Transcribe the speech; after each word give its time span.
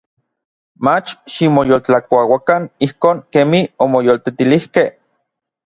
Mach 0.85 1.09
ximoyoltlakuauakan 1.31 2.61
ijkon 2.87 3.17
kemij 3.33 3.65
omoyoltetilijkej. 3.85 4.89